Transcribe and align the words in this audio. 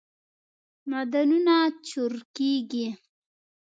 معدنونه 0.89 1.55
چورکیږی 1.87 2.87